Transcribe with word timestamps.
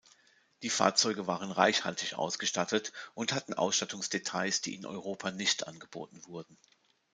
Die 0.63 0.71
Fahrzeuge 0.71 1.27
waren 1.27 1.51
reichhaltig 1.51 2.15
ausgestattet 2.15 2.91
und 3.13 3.33
hatten 3.33 3.53
Ausstattungsdetails, 3.53 4.61
die 4.61 4.73
in 4.73 4.87
Europa 4.87 5.29
nicht 5.29 5.67
angeboten 5.67 6.25
wurden. 6.25 6.57